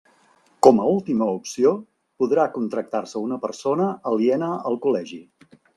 [0.67, 1.75] Com a última opció,
[2.23, 5.27] podrà contractar-se una persona aliena al col·legi.